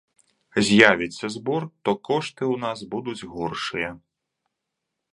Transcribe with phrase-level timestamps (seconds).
[0.69, 3.89] З'явіцца збор, то кошты ў нас будуць горшыя.